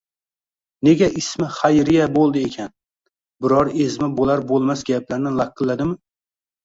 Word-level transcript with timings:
Nega 0.87 1.09
ismi 1.21 1.49
Xayriya 1.57 2.07
bo'ldi 2.15 2.43
ekan? 2.51 2.73
Biror 3.47 3.71
ezma 3.87 4.13
bo'lar-bo'lmas 4.21 4.85
gaplarni 4.93 5.35
laqilladimi? 5.43 6.01